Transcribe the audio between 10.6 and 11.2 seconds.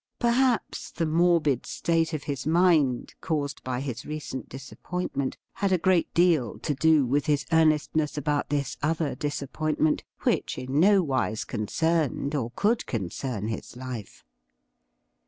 no